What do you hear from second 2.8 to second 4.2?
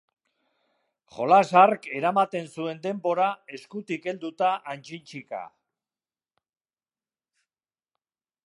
denbora eskutik